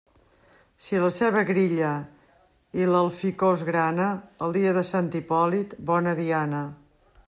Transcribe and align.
Si 0.85 1.01
la 1.03 1.09
ceba 1.17 1.43
grilla 1.49 1.91
i 2.81 2.89
l'alficòs 2.95 3.67
grana, 3.71 4.09
el 4.47 4.59
dia 4.61 4.75
de 4.81 4.87
Sant 4.95 5.15
Hipòlit, 5.21 5.81
bona 5.93 6.21
diana. 6.27 6.69